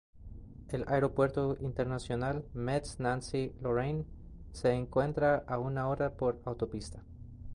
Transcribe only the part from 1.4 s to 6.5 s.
internacional "Metz-Nancy-Lorraine" se encuentra a una hora por